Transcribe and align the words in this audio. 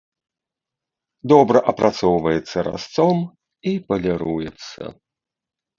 Добра 1.33 1.61
апрацоўваецца 1.73 2.57
разцом 2.69 3.17
і 3.75 3.79
паліруецца. 3.91 4.83